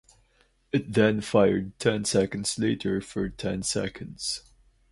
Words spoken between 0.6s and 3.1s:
It then fired ten seconds later